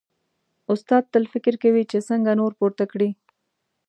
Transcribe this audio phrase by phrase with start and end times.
[0.73, 3.09] استاد تل فکر کوي چې څنګه نور پورته کړي.